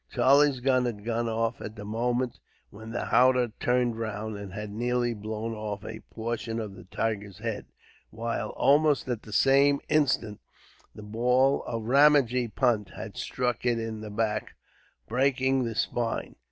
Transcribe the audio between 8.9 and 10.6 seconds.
at the same instant,